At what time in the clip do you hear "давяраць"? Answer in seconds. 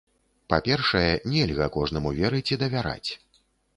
2.67-3.09